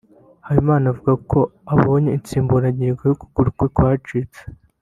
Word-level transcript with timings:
Habimana 0.45 0.85
avuga 0.93 1.13
ko 1.31 1.39
abonye 1.73 2.09
insimburangigo 2.17 3.01
y’ 3.05 3.13
ukuguru 3.15 3.49
kwe 3.57 3.67
kwacitse 3.75 4.41